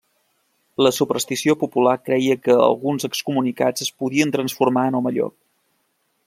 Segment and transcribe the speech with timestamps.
[0.85, 5.39] La superstició popular creia que alguns excomunicats es podien transformar en home llop.